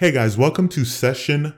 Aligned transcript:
Hey 0.00 0.12
guys, 0.12 0.38
welcome 0.38 0.68
to 0.68 0.84
session 0.84 1.54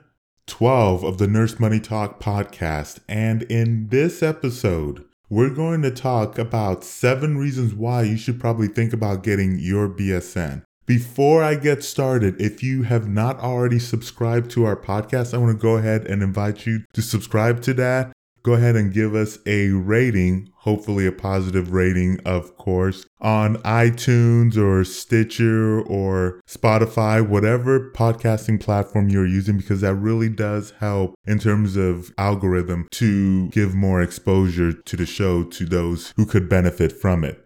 12 0.47 1.03
of 1.03 1.19
the 1.19 1.27
Nurse 1.27 1.59
Money 1.59 1.79
Talk 1.79 2.19
podcast. 2.19 2.97
And 3.07 3.43
in 3.43 3.89
this 3.89 4.23
episode, 4.23 5.05
we're 5.29 5.51
going 5.51 5.83
to 5.83 5.91
talk 5.91 6.39
about 6.39 6.83
seven 6.83 7.37
reasons 7.37 7.75
why 7.75 8.01
you 8.01 8.17
should 8.17 8.39
probably 8.39 8.67
think 8.67 8.93
about 8.93 9.21
getting 9.21 9.59
your 9.59 9.87
BSN. 9.87 10.63
Before 10.87 11.43
I 11.43 11.53
get 11.53 11.83
started, 11.83 12.41
if 12.41 12.63
you 12.63 12.81
have 12.81 13.07
not 13.07 13.39
already 13.39 13.77
subscribed 13.77 14.49
to 14.51 14.65
our 14.65 14.75
podcast, 14.75 15.35
I 15.35 15.37
want 15.37 15.55
to 15.55 15.61
go 15.61 15.77
ahead 15.77 16.07
and 16.07 16.23
invite 16.23 16.65
you 16.65 16.83
to 16.93 17.03
subscribe 17.03 17.61
to 17.61 17.75
that 17.75 18.11
go 18.43 18.53
ahead 18.53 18.75
and 18.75 18.93
give 18.93 19.15
us 19.15 19.37
a 19.45 19.69
rating, 19.69 20.49
hopefully 20.55 21.05
a 21.05 21.11
positive 21.11 21.73
rating, 21.73 22.19
of 22.25 22.57
course, 22.57 23.05
on 23.19 23.57
iTunes 23.57 24.57
or 24.57 24.83
Stitcher 24.83 25.81
or 25.81 26.41
Spotify, 26.47 27.27
whatever 27.27 27.91
podcasting 27.91 28.59
platform 28.59 29.09
you're 29.09 29.27
using, 29.27 29.57
because 29.57 29.81
that 29.81 29.95
really 29.95 30.29
does 30.29 30.71
help 30.79 31.13
in 31.25 31.39
terms 31.39 31.75
of 31.75 32.11
algorithm 32.17 32.87
to 32.91 33.49
give 33.49 33.75
more 33.75 34.01
exposure 34.01 34.73
to 34.73 34.97
the 34.97 35.05
show 35.05 35.43
to 35.43 35.65
those 35.65 36.13
who 36.15 36.25
could 36.25 36.49
benefit 36.49 36.91
from 36.91 37.23
it. 37.23 37.45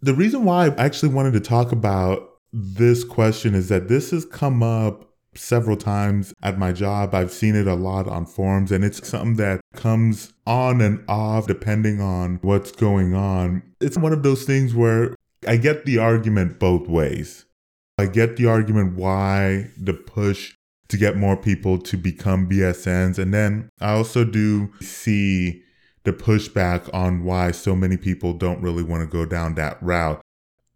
The 0.00 0.14
reason 0.14 0.44
why 0.44 0.66
I 0.66 0.74
actually 0.76 1.12
wanted 1.12 1.32
to 1.32 1.40
talk 1.40 1.72
about 1.72 2.28
this 2.52 3.04
question 3.04 3.54
is 3.54 3.68
that 3.68 3.88
this 3.88 4.10
has 4.12 4.24
come 4.24 4.62
up 4.62 5.07
several 5.34 5.76
times 5.76 6.34
at 6.42 6.58
my 6.58 6.72
job. 6.72 7.14
I've 7.14 7.32
seen 7.32 7.54
it 7.54 7.66
a 7.66 7.74
lot 7.74 8.08
on 8.08 8.26
forums, 8.26 8.72
and 8.72 8.84
it's 8.84 9.06
something 9.06 9.36
that 9.36 9.60
comes 9.74 10.32
on 10.46 10.80
and 10.80 11.04
off 11.08 11.46
depending 11.46 12.00
on 12.00 12.38
what's 12.42 12.72
going 12.72 13.14
on. 13.14 13.62
It's 13.80 13.98
one 13.98 14.12
of 14.12 14.22
those 14.22 14.44
things 14.44 14.74
where 14.74 15.14
I 15.46 15.56
get 15.56 15.84
the 15.84 15.98
argument 15.98 16.58
both 16.58 16.88
ways. 16.88 17.44
I 17.98 18.06
get 18.06 18.36
the 18.36 18.46
argument 18.46 18.96
why 18.96 19.70
the 19.76 19.92
push 19.92 20.54
to 20.88 20.96
get 20.96 21.16
more 21.16 21.36
people 21.36 21.78
to 21.78 21.96
become 21.96 22.48
BSNs. 22.48 23.18
And 23.18 23.34
then 23.34 23.68
I 23.80 23.92
also 23.92 24.24
do 24.24 24.72
see 24.80 25.62
the 26.04 26.12
pushback 26.12 26.92
on 26.94 27.24
why 27.24 27.50
so 27.50 27.76
many 27.76 27.96
people 27.96 28.32
don't 28.32 28.62
really 28.62 28.82
want 28.82 29.02
to 29.02 29.06
go 29.06 29.26
down 29.26 29.54
that 29.56 29.82
route. 29.82 30.20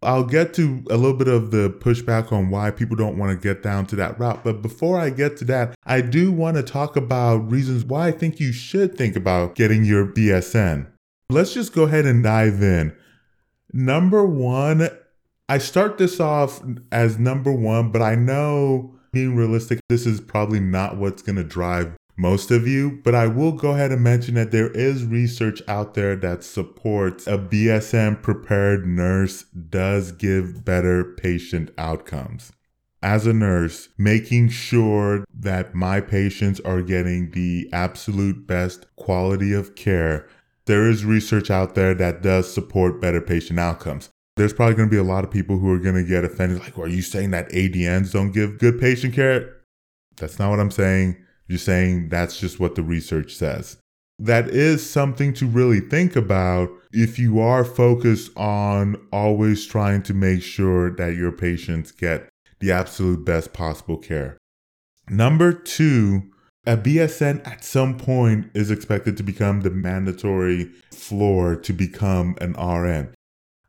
I'll 0.03 0.23
get 0.23 0.53
to 0.55 0.83
a 0.89 0.97
little 0.97 1.17
bit 1.17 1.27
of 1.27 1.51
the 1.51 1.69
pushback 1.69 2.31
on 2.31 2.49
why 2.49 2.71
people 2.71 2.95
don't 2.95 3.17
want 3.17 3.31
to 3.31 3.47
get 3.47 3.63
down 3.63 3.85
to 3.87 3.95
that 3.97 4.19
route. 4.19 4.43
But 4.43 4.61
before 4.61 4.99
I 4.99 5.09
get 5.09 5.37
to 5.37 5.45
that, 5.45 5.75
I 5.85 6.01
do 6.01 6.31
want 6.31 6.57
to 6.57 6.63
talk 6.63 6.95
about 6.95 7.51
reasons 7.51 7.83
why 7.85 8.07
I 8.07 8.11
think 8.11 8.39
you 8.39 8.51
should 8.51 8.97
think 8.97 9.15
about 9.15 9.55
getting 9.55 9.83
your 9.83 10.05
BSN. 10.05 10.87
Let's 11.29 11.53
just 11.53 11.73
go 11.73 11.83
ahead 11.83 12.05
and 12.05 12.23
dive 12.23 12.61
in. 12.61 12.95
Number 13.71 14.25
one, 14.25 14.89
I 15.49 15.57
start 15.57 15.97
this 15.97 16.19
off 16.19 16.61
as 16.91 17.17
number 17.17 17.51
one, 17.51 17.91
but 17.91 18.01
I 18.01 18.15
know 18.15 18.95
being 19.11 19.35
realistic, 19.35 19.79
this 19.89 20.05
is 20.05 20.21
probably 20.21 20.59
not 20.59 20.97
what's 20.97 21.21
going 21.21 21.35
to 21.35 21.43
drive 21.43 21.93
most 22.15 22.51
of 22.51 22.67
you, 22.67 22.99
but 23.03 23.15
I 23.15 23.27
will 23.27 23.53
go 23.53 23.71
ahead 23.71 23.91
and 23.91 24.03
mention 24.03 24.35
that 24.35 24.51
there 24.51 24.69
is 24.69 25.03
research 25.03 25.61
out 25.67 25.95
there 25.95 26.15
that 26.17 26.43
supports 26.43 27.25
a 27.25 27.37
BSN 27.37 28.21
prepared 28.21 28.85
nurse 28.85 29.43
does 29.43 30.11
give 30.11 30.63
better 30.63 31.03
patient 31.03 31.71
outcomes. 31.77 32.51
As 33.01 33.27
a 33.27 33.33
nurse, 33.33 33.89
making 33.97 34.49
sure 34.49 35.25
that 35.33 35.75
my 35.75 35.99
patients 35.99 36.59
are 36.61 36.81
getting 36.81 37.31
the 37.31 37.67
absolute 37.73 38.47
best 38.47 38.85
quality 38.95 39.51
of 39.51 39.75
care, 39.75 40.27
there 40.65 40.89
is 40.89 41.03
research 41.03 41.51
out 41.51 41.75
there 41.75 41.93
that 41.95 42.21
does 42.21 42.51
support 42.53 43.01
better 43.01 43.19
patient 43.19 43.59
outcomes. 43.59 44.09
There's 44.37 44.53
probably 44.53 44.75
going 44.75 44.87
to 44.87 44.93
be 44.93 44.99
a 44.99 45.03
lot 45.03 45.23
of 45.23 45.31
people 45.31 45.57
who 45.57 45.71
are 45.73 45.79
going 45.79 45.95
to 45.95 46.03
get 46.03 46.23
offended 46.23 46.59
like, 46.59 46.77
are 46.77 46.87
you 46.87 47.01
saying 47.01 47.31
that 47.31 47.49
ADNs 47.49 48.13
don't 48.13 48.31
give 48.31 48.57
good 48.59 48.79
patient 48.79 49.13
care? 49.13 49.57
That's 50.15 50.39
not 50.39 50.49
what 50.49 50.59
I'm 50.59 50.71
saying. 50.71 51.17
You're 51.47 51.57
saying 51.57 52.09
that's 52.09 52.39
just 52.39 52.59
what 52.59 52.75
the 52.75 52.83
research 52.83 53.33
says. 53.35 53.77
That 54.19 54.47
is 54.49 54.87
something 54.87 55.33
to 55.33 55.47
really 55.47 55.79
think 55.79 56.15
about 56.15 56.69
if 56.91 57.17
you 57.17 57.39
are 57.39 57.65
focused 57.65 58.31
on 58.37 58.95
always 59.11 59.65
trying 59.65 60.03
to 60.03 60.13
make 60.13 60.43
sure 60.43 60.91
that 60.95 61.15
your 61.15 61.31
patients 61.31 61.91
get 61.91 62.29
the 62.59 62.71
absolute 62.71 63.25
best 63.25 63.51
possible 63.53 63.97
care. 63.97 64.37
Number 65.09 65.51
two, 65.51 66.23
a 66.65 66.77
BSN 66.77 67.45
at 67.45 67.65
some 67.65 67.97
point 67.97 68.49
is 68.53 68.71
expected 68.71 69.17
to 69.17 69.23
become 69.23 69.61
the 69.61 69.69
mandatory 69.69 70.65
floor 70.91 71.57
to 71.57 71.73
become 71.73 72.37
an 72.39 72.53
RN. 72.53 73.13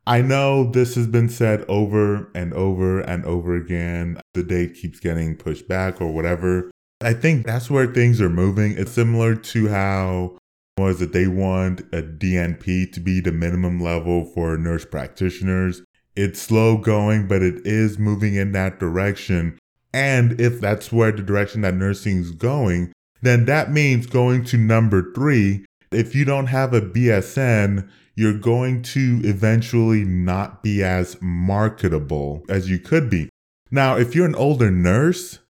I 0.07 0.21
know 0.21 0.71
this 0.71 0.95
has 0.95 1.07
been 1.07 1.29
said 1.29 1.65
over 1.67 2.31
and 2.35 2.53
over 2.53 3.01
and 3.01 3.25
over 3.25 3.57
again. 3.57 4.21
The 4.35 4.43
date 4.43 4.75
keeps 4.75 5.01
getting 5.01 5.35
pushed 5.35 5.67
back 5.67 6.01
or 6.01 6.13
whatever. 6.13 6.71
I 7.05 7.13
think 7.13 7.45
that's 7.45 7.71
where 7.71 7.87
things 7.87 8.21
are 8.23 8.31
moving. 8.31 8.73
It's 8.79 8.93
similar 8.93 9.35
to 9.35 9.69
how 9.69 10.39
was 10.79 11.03
it 11.03 11.13
they 11.13 11.27
want 11.27 11.81
a 11.93 12.03
DNP 12.03 12.93
to 12.93 13.01
be 13.01 13.21
the 13.21 13.31
minimum 13.31 13.79
level 13.79 14.25
for 14.25 14.57
nurse 14.57 14.87
practitioners. 14.87 15.83
It's 16.17 16.41
slow 16.41 16.79
going, 16.79 17.29
but 17.29 17.43
it 17.43 17.67
is 17.67 17.99
moving 17.99 18.37
in 18.37 18.53
that 18.53 18.81
direction. 18.81 19.59
And 19.93 20.41
if 20.41 20.61
that's 20.61 20.91
where 20.91 21.13
the 21.13 21.23
direction 21.23 21.61
that 21.61 21.75
nursing 21.75 22.19
is 22.19 22.31
going, 22.31 22.93
then 23.21 23.45
that 23.45 23.71
means 23.71 24.07
going 24.07 24.45
to 24.47 24.57
number 24.57 25.13
three. 25.13 25.67
If 25.93 26.15
you 26.15 26.25
don't 26.25 26.47
have 26.47 26.73
a 26.73 26.81
BSN, 26.81 27.87
you're 28.15 28.39
going 28.39 28.83
to 28.83 29.21
eventually 29.25 30.05
not 30.05 30.63
be 30.63 30.83
as 30.83 31.19
marketable 31.21 32.45
as 32.49 32.71
you 32.71 32.79
could 32.79 33.11
be. 33.11 33.29
Now, 33.71 33.97
if 33.97 34.15
you're 34.15 34.27
an 34.27 34.35
older 34.35 34.71
nurse, 34.71 35.41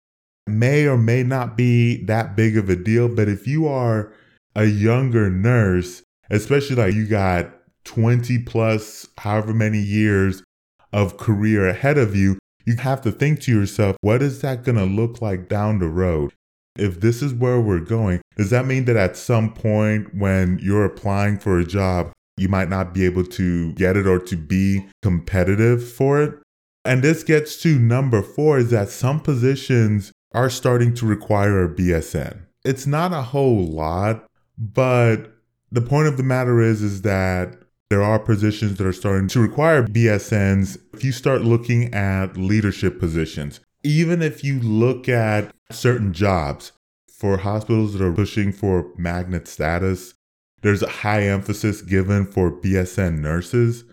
may 0.47 0.87
or 0.87 0.97
may 0.97 1.23
not 1.23 1.57
be 1.57 2.05
that 2.05 2.37
big 2.37 2.57
of 2.57 2.69
a 2.69 2.77
deal. 2.77 3.09
But 3.09 3.29
if 3.29 3.47
you 3.47 3.67
are 3.67 4.13
a 4.55 4.67
younger 4.67 5.31
nurse, 5.31 6.03
especially 6.31 6.77
like 6.77 6.95
you 6.95 7.07
got 7.07 7.51
20 7.85 8.39
plus, 8.41 9.09
however 9.19 9.53
many 9.53 9.79
years 9.79 10.43
of 10.93 11.17
career 11.17 11.69
ahead 11.69 11.99
of 11.99 12.15
you, 12.15 12.39
you 12.65 12.77
have 12.77 13.03
to 13.03 13.13
think 13.13 13.41
to 13.41 13.53
yourself, 13.53 13.97
what 14.01 14.23
is 14.23 14.41
that 14.41 14.65
going 14.65 14.79
to 14.79 14.85
look 14.85 15.21
like 15.21 15.49
down 15.49 15.79
the 15.79 15.89
road? 15.89 16.33
If 16.77 17.01
this 17.01 17.23
is 17.23 17.33
where 17.35 17.61
we're 17.61 17.81
going, 17.81 18.21
does 18.37 18.51
that 18.51 18.67
mean 18.67 18.87
that 18.87 18.97
at 18.97 19.17
some 19.17 19.53
point 19.53 20.15
when 20.15 20.59
you're 20.61 20.85
applying 20.85 21.39
for 21.39 21.59
a 21.59 21.65
job, 21.65 22.11
you 22.37 22.49
might 22.49 22.69
not 22.69 22.93
be 22.93 23.05
able 23.05 23.25
to 23.25 23.73
get 23.75 23.97
it 23.97 24.07
or 24.07 24.19
to 24.19 24.37
be 24.37 24.87
competitive 25.03 25.89
for 25.89 26.21
it? 26.23 26.35
And 26.85 27.03
this 27.03 27.23
gets 27.23 27.61
to 27.63 27.79
number 27.79 28.23
four 28.23 28.59
is 28.59 28.71
that 28.71 28.89
some 28.89 29.21
positions 29.21 30.13
are 30.35 30.51
starting 30.51 30.93
to 30.95 31.07
require 31.07 31.65
a 31.65 31.69
BSN. 31.69 32.41
It's 32.65 32.87
not 32.87 33.13
a 33.13 33.23
whole 33.23 33.65
lot, 33.65 34.27
but 34.59 35.33
the 35.71 35.81
point 35.81 36.09
of 36.09 36.17
the 36.17 36.23
matter 36.23 36.61
is 36.61 36.83
is 36.83 37.03
that 37.03 37.57
there 37.89 38.03
are 38.03 38.19
positions 38.19 38.79
that 38.79 38.87
are 38.87 38.93
starting 38.93 39.29
to 39.29 39.41
require 39.41 39.87
BSNs. 39.87 40.79
If 40.93 41.05
you 41.05 41.13
start 41.13 41.43
looking 41.43 41.95
at 41.95 42.37
leadership 42.37 42.99
positions, 42.99 43.61
even 43.85 44.23
if 44.23 44.43
you 44.43 44.59
look 44.61 45.09
at 45.09 45.55
certain 45.71 46.13
jobs 46.13 46.73
for 47.09 47.37
hospitals 47.37 47.93
that 47.93 48.03
are 48.03 48.13
pushing 48.13 48.51
for 48.51 48.91
magnet 48.97 49.47
status, 49.47 50.15
there's 50.63 50.83
a 50.83 50.89
high 50.89 51.25
emphasis 51.25 51.83
given 51.83 52.25
for 52.25 52.51
BSN 52.51 53.21
nurses. 53.21 53.85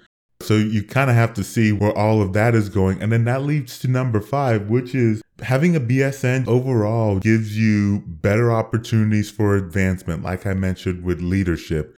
So 0.41 0.56
you 0.56 0.84
kind 0.84 1.09
of 1.09 1.16
have 1.16 1.34
to 1.35 1.44
see 1.44 1.72
where 1.72 1.97
all 1.97 2.22
of 2.22 2.34
that 2.34 2.56
is 2.56 2.69
going. 2.69 3.02
And 3.02 3.12
then 3.12 3.25
that 3.25 3.44
leads 3.44 3.79
to 3.79 3.88
number 3.88 4.22
five, 4.22 4.69
which 4.69 4.94
is 4.94 5.22
having 5.41 5.75
a 5.75 5.79
BSN 5.79 6.47
overall 6.47 7.19
gives 7.19 7.57
you 7.57 8.03
better 8.06 8.52
opportunities 8.52 9.31
for 9.31 9.56
advancement, 9.56 10.24
like 10.24 10.46
I 10.46 10.53
mentioned 10.53 11.03
with 11.03 11.22
leadership. 11.22 11.96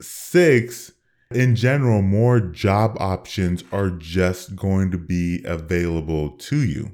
Six, 0.00 0.92
in 1.30 1.56
general, 1.56 2.02
more 2.02 2.40
job 2.40 2.96
options 3.00 3.64
are 3.72 3.90
just 3.90 4.56
going 4.56 4.90
to 4.90 4.98
be 4.98 5.42
available 5.44 6.30
to 6.30 6.56
you. 6.56 6.92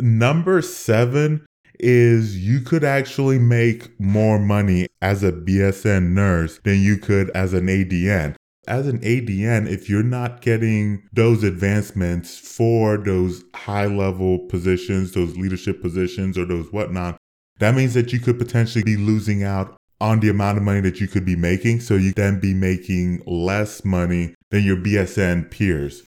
Number 0.00 0.60
seven 0.60 1.46
is 1.80 2.36
you 2.38 2.60
could 2.60 2.84
actually 2.84 3.38
make 3.38 3.98
more 4.00 4.38
money 4.38 4.86
as 5.00 5.22
a 5.22 5.32
BSN 5.32 6.10
nurse 6.10 6.58
than 6.64 6.80
you 6.80 6.96
could 6.96 7.30
as 7.30 7.52
an 7.52 7.66
ADN 7.66 8.36
as 8.66 8.86
an 8.86 9.00
ADN, 9.00 9.68
if 9.68 9.88
you're 9.88 10.02
not 10.02 10.40
getting 10.40 11.08
those 11.12 11.42
advancements 11.42 12.38
for 12.38 12.96
those 12.96 13.44
high 13.54 13.86
level 13.86 14.38
positions, 14.48 15.12
those 15.12 15.36
leadership 15.36 15.80
positions, 15.82 16.38
or 16.38 16.44
those 16.44 16.72
whatnot, 16.72 17.16
that 17.58 17.74
means 17.74 17.94
that 17.94 18.12
you 18.12 18.20
could 18.20 18.38
potentially 18.38 18.84
be 18.84 18.96
losing 18.96 19.42
out 19.42 19.76
on 20.00 20.20
the 20.20 20.28
amount 20.28 20.58
of 20.58 20.64
money 20.64 20.80
that 20.80 21.00
you 21.00 21.08
could 21.08 21.24
be 21.24 21.36
making. 21.36 21.80
So 21.80 21.94
you 21.94 22.12
then 22.12 22.40
be 22.40 22.54
making 22.54 23.22
less 23.26 23.84
money 23.84 24.34
than 24.50 24.64
your 24.64 24.76
BSN 24.76 25.50
peers. 25.50 26.04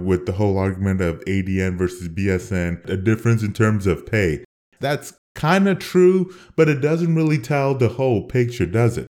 With 0.00 0.26
the 0.26 0.32
whole 0.32 0.58
argument 0.58 1.00
of 1.00 1.24
ADN 1.24 1.76
versus 1.76 2.08
BSN, 2.08 2.88
a 2.88 2.96
difference 2.96 3.42
in 3.42 3.52
terms 3.52 3.86
of 3.86 4.06
pay. 4.06 4.44
That's 4.78 5.12
kind 5.34 5.68
of 5.68 5.80
true, 5.80 6.32
but 6.54 6.68
it 6.68 6.80
doesn't 6.80 7.16
really 7.16 7.38
tell 7.38 7.74
the 7.74 7.88
whole 7.88 8.28
picture, 8.28 8.66
does 8.66 8.96
it? 8.96 9.08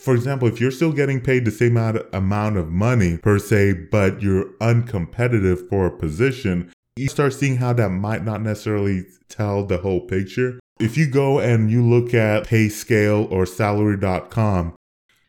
For 0.00 0.14
example, 0.14 0.48
if 0.48 0.60
you're 0.60 0.70
still 0.70 0.92
getting 0.92 1.20
paid 1.20 1.44
the 1.44 1.50
same 1.50 1.76
amount 1.76 2.56
of 2.56 2.70
money 2.70 3.18
per 3.18 3.38
se, 3.38 3.74
but 3.90 4.22
you're 4.22 4.46
uncompetitive 4.60 5.68
for 5.68 5.86
a 5.86 5.96
position, 5.96 6.72
you 6.96 7.08
start 7.08 7.34
seeing 7.34 7.56
how 7.56 7.72
that 7.74 7.90
might 7.90 8.24
not 8.24 8.40
necessarily 8.40 9.04
tell 9.28 9.64
the 9.64 9.78
whole 9.78 10.00
picture. 10.00 10.58
If 10.78 10.96
you 10.96 11.06
go 11.06 11.38
and 11.38 11.70
you 11.70 11.86
look 11.86 12.14
at 12.14 12.46
PayScale 12.46 13.30
or 13.30 13.44
salary.com, 13.44 14.74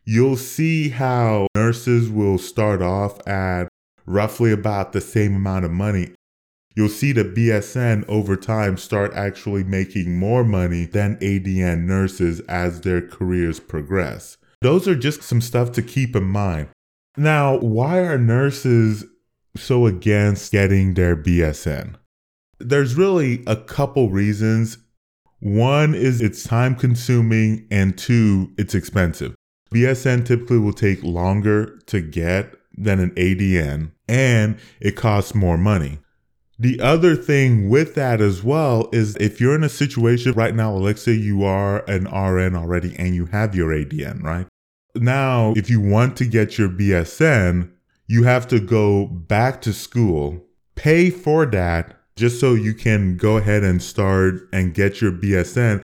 you'll 0.05 0.37
see 0.37 0.89
how 0.89 1.47
nurses 1.55 2.09
will 2.09 2.37
start 2.37 2.81
off 2.81 3.25
at 3.27 3.67
roughly 4.05 4.51
about 4.51 4.93
the 4.93 5.01
same 5.01 5.35
amount 5.35 5.65
of 5.65 5.71
money. 5.71 6.11
You'll 6.75 6.89
see 6.89 7.11
the 7.11 7.25
BSN 7.25 8.07
over 8.07 8.37
time 8.37 8.77
start 8.77 9.13
actually 9.13 9.65
making 9.65 10.17
more 10.17 10.45
money 10.45 10.85
than 10.85 11.17
ADN 11.17 11.85
nurses 11.85 12.39
as 12.41 12.81
their 12.81 13.01
careers 13.01 13.59
progress. 13.59 14.37
Those 14.61 14.87
are 14.87 14.95
just 14.95 15.23
some 15.23 15.41
stuff 15.41 15.71
to 15.73 15.81
keep 15.81 16.15
in 16.15 16.23
mind. 16.23 16.69
Now, 17.17 17.57
why 17.57 17.99
are 17.99 18.17
nurses 18.17 19.03
so 19.55 19.85
against 19.87 20.51
getting 20.51 20.93
their 20.93 21.15
BSN? 21.15 21.95
There's 22.59 22.95
really 22.95 23.43
a 23.47 23.55
couple 23.55 24.11
reasons. 24.11 24.77
One 25.39 25.95
is 25.95 26.21
it's 26.21 26.43
time 26.43 26.75
consuming, 26.75 27.67
and 27.71 27.97
two, 27.97 28.51
it's 28.57 28.75
expensive. 28.75 29.33
BSN 29.73 30.25
typically 30.25 30.59
will 30.59 30.73
take 30.73 31.03
longer 31.03 31.79
to 31.87 31.99
get 31.99 32.53
than 32.77 32.99
an 32.99 33.11
ADN, 33.11 33.91
and 34.07 34.59
it 34.79 34.95
costs 34.95 35.33
more 35.33 35.57
money. 35.57 35.97
The 36.59 36.79
other 36.79 37.15
thing 37.15 37.69
with 37.69 37.95
that 37.95 38.21
as 38.21 38.43
well 38.43 38.87
is 38.93 39.15
if 39.15 39.41
you're 39.41 39.55
in 39.55 39.63
a 39.63 39.69
situation 39.69 40.33
right 40.33 40.53
now, 40.53 40.93
say 40.93 41.13
you 41.13 41.43
are 41.43 41.79
an 41.89 42.03
RN 42.03 42.55
already 42.55 42.95
and 42.99 43.15
you 43.15 43.25
have 43.25 43.55
your 43.55 43.71
ADN, 43.71 44.21
right? 44.21 44.45
Now, 44.95 45.53
if 45.55 45.69
you 45.69 45.79
want 45.79 46.17
to 46.17 46.25
get 46.25 46.57
your 46.57 46.69
BSN, 46.69 47.71
you 48.07 48.23
have 48.23 48.47
to 48.49 48.59
go 48.59 49.07
back 49.07 49.61
to 49.61 49.73
school, 49.73 50.43
pay 50.75 51.09
for 51.09 51.45
that 51.45 51.97
just 52.15 52.39
so 52.39 52.53
you 52.53 52.73
can 52.73 53.17
go 53.17 53.37
ahead 53.37 53.63
and 53.63 53.81
start 53.81 54.49
and 54.51 54.73
get 54.73 55.01
your 55.01 55.11
BSN. 55.11 55.81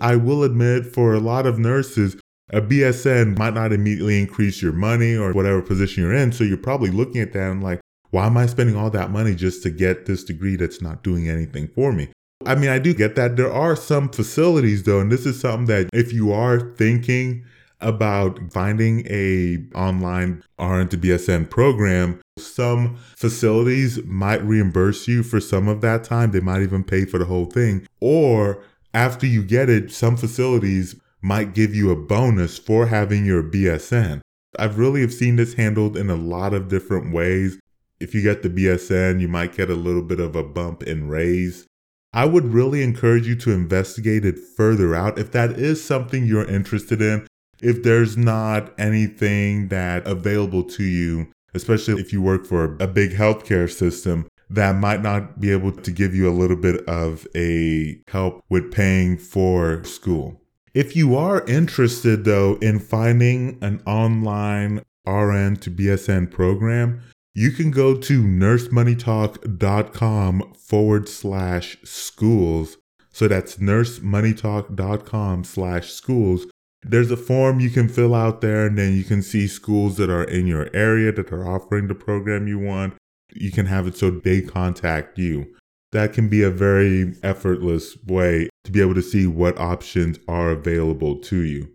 I 0.00 0.16
will 0.16 0.44
admit, 0.44 0.86
for 0.86 1.12
a 1.12 1.20
lot 1.20 1.46
of 1.46 1.58
nurses, 1.58 2.16
a 2.50 2.62
BSN 2.62 3.36
might 3.36 3.54
not 3.54 3.72
immediately 3.72 4.18
increase 4.18 4.62
your 4.62 4.72
money 4.72 5.14
or 5.14 5.32
whatever 5.32 5.60
position 5.60 6.02
you're 6.02 6.14
in. 6.14 6.32
So 6.32 6.44
you're 6.44 6.56
probably 6.56 6.90
looking 6.90 7.20
at 7.20 7.32
that 7.34 7.50
and 7.50 7.62
like, 7.62 7.80
why 8.10 8.26
am 8.26 8.38
I 8.38 8.46
spending 8.46 8.76
all 8.76 8.90
that 8.90 9.10
money 9.10 9.34
just 9.34 9.62
to 9.64 9.70
get 9.70 10.06
this 10.06 10.24
degree 10.24 10.56
that's 10.56 10.80
not 10.80 11.02
doing 11.02 11.28
anything 11.28 11.68
for 11.68 11.92
me? 11.92 12.08
I 12.46 12.54
mean, 12.54 12.70
I 12.70 12.78
do 12.78 12.94
get 12.94 13.16
that. 13.16 13.36
There 13.36 13.52
are 13.52 13.76
some 13.76 14.08
facilities 14.08 14.84
though, 14.84 15.00
and 15.00 15.12
this 15.12 15.26
is 15.26 15.38
something 15.38 15.66
that 15.66 15.90
if 15.92 16.12
you 16.12 16.32
are 16.32 16.60
thinking 16.60 17.44
about 17.80 18.52
finding 18.52 19.06
a 19.08 19.58
online 19.74 20.42
RN 20.58 20.88
to 20.88 20.98
BSN 20.98 21.48
program. 21.50 22.20
Some 22.38 22.96
facilities 23.16 24.02
might 24.04 24.42
reimburse 24.42 25.08
you 25.08 25.22
for 25.22 25.40
some 25.40 25.68
of 25.68 25.80
that 25.82 26.04
time. 26.04 26.30
They 26.30 26.40
might 26.40 26.62
even 26.62 26.84
pay 26.84 27.04
for 27.04 27.18
the 27.18 27.24
whole 27.24 27.46
thing. 27.46 27.86
Or 28.00 28.62
after 28.94 29.26
you 29.26 29.42
get 29.42 29.68
it, 29.68 29.92
some 29.92 30.16
facilities 30.16 30.96
might 31.20 31.54
give 31.54 31.74
you 31.74 31.90
a 31.90 31.96
bonus 31.96 32.58
for 32.58 32.86
having 32.86 33.24
your 33.24 33.42
BSN. 33.42 34.20
I've 34.58 34.78
really 34.78 35.00
have 35.02 35.12
seen 35.12 35.36
this 35.36 35.54
handled 35.54 35.96
in 35.96 36.10
a 36.10 36.16
lot 36.16 36.54
of 36.54 36.68
different 36.68 37.12
ways. 37.12 37.58
If 38.00 38.14
you 38.14 38.22
get 38.22 38.42
the 38.42 38.50
BSN, 38.50 39.20
you 39.20 39.28
might 39.28 39.56
get 39.56 39.70
a 39.70 39.74
little 39.74 40.02
bit 40.02 40.20
of 40.20 40.36
a 40.36 40.44
bump 40.44 40.82
in 40.84 41.08
raise. 41.08 41.66
I 42.12 42.24
would 42.24 42.54
really 42.54 42.82
encourage 42.82 43.26
you 43.26 43.36
to 43.36 43.52
investigate 43.52 44.24
it 44.24 44.38
further 44.38 44.94
out 44.94 45.18
if 45.18 45.30
that 45.32 45.50
is 45.52 45.84
something 45.84 46.24
you're 46.24 46.48
interested 46.48 47.02
in 47.02 47.26
if 47.60 47.82
there's 47.82 48.16
not 48.16 48.72
anything 48.78 49.68
that 49.68 50.06
available 50.06 50.62
to 50.64 50.84
you, 50.84 51.28
especially 51.54 52.00
if 52.00 52.12
you 52.12 52.22
work 52.22 52.46
for 52.46 52.76
a 52.80 52.86
big 52.86 53.10
healthcare 53.12 53.68
system 53.70 54.26
that 54.50 54.76
might 54.76 55.02
not 55.02 55.40
be 55.40 55.50
able 55.52 55.72
to 55.72 55.90
give 55.90 56.14
you 56.14 56.26
a 56.28 56.32
little 56.32 56.56
bit 56.56 56.82
of 56.86 57.26
a 57.34 58.00
help 58.08 58.42
with 58.48 58.72
paying 58.72 59.18
for 59.18 59.82
school. 59.84 60.40
If 60.74 60.94
you 60.96 61.16
are 61.16 61.46
interested 61.46 62.24
though 62.24 62.56
in 62.60 62.78
finding 62.78 63.58
an 63.62 63.82
online 63.86 64.82
RN 65.06 65.56
to 65.56 65.70
BSN 65.70 66.30
program, 66.30 67.00
you 67.34 67.50
can 67.50 67.70
go 67.70 67.94
to 67.96 68.22
nursemoneytalk.com 68.22 70.52
forward 70.54 71.08
slash 71.08 71.78
schools. 71.84 72.76
So 73.10 73.28
that's 73.28 73.56
nursemoneytalk.com 73.56 75.44
slash 75.44 75.92
schools 75.92 76.46
there's 76.82 77.10
a 77.10 77.16
form 77.16 77.60
you 77.60 77.70
can 77.70 77.88
fill 77.88 78.14
out 78.14 78.40
there, 78.40 78.66
and 78.66 78.78
then 78.78 78.96
you 78.96 79.04
can 79.04 79.22
see 79.22 79.46
schools 79.46 79.96
that 79.96 80.10
are 80.10 80.24
in 80.24 80.46
your 80.46 80.68
area 80.74 81.12
that 81.12 81.32
are 81.32 81.46
offering 81.46 81.88
the 81.88 81.94
program 81.94 82.46
you 82.46 82.58
want. 82.58 82.94
You 83.34 83.50
can 83.50 83.66
have 83.66 83.86
it 83.86 83.96
so 83.96 84.10
they 84.10 84.40
contact 84.40 85.18
you. 85.18 85.54
That 85.92 86.12
can 86.12 86.28
be 86.28 86.42
a 86.42 86.50
very 86.50 87.14
effortless 87.22 87.96
way 88.04 88.48
to 88.64 88.72
be 88.72 88.80
able 88.80 88.94
to 88.94 89.02
see 89.02 89.26
what 89.26 89.58
options 89.58 90.18
are 90.28 90.50
available 90.50 91.16
to 91.16 91.40
you. 91.40 91.70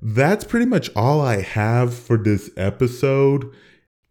That's 0.00 0.44
pretty 0.44 0.66
much 0.66 0.90
all 0.94 1.20
I 1.20 1.40
have 1.40 1.94
for 1.94 2.18
this 2.18 2.50
episode. 2.56 3.50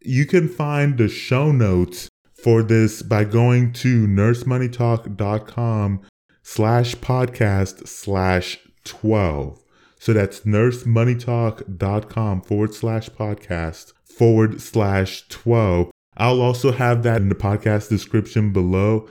You 0.01 0.25
can 0.25 0.49
find 0.49 0.97
the 0.97 1.07
show 1.07 1.51
notes 1.51 2.09
for 2.33 2.63
this 2.63 3.01
by 3.01 3.23
going 3.23 3.73
to 3.73 4.07
nursemoneytalk.com 4.07 6.01
slash 6.43 6.95
podcast 6.95 7.87
slash 7.87 8.59
12. 8.83 9.64
So 9.99 10.13
that's 10.13 10.41
nursemoneytalk.com 10.41 12.41
forward 12.41 12.73
slash 12.73 13.09
podcast 13.09 13.93
forward 14.03 14.61
slash 14.61 15.27
12. 15.27 15.91
I'll 16.17 16.41
also 16.41 16.71
have 16.71 17.03
that 17.03 17.21
in 17.21 17.29
the 17.29 17.35
podcast 17.35 17.89
description 17.89 18.53
below. 18.53 19.07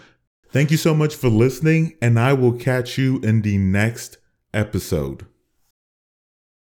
Thank 0.49 0.71
you 0.71 0.77
so 0.77 0.95
much 0.95 1.15
for 1.15 1.29
listening, 1.29 1.97
and 2.01 2.19
I 2.19 2.33
will 2.33 2.53
catch 2.53 2.97
you 2.97 3.21
in 3.21 3.43
the 3.43 3.59
next 3.59 4.19
episode. 4.53 5.27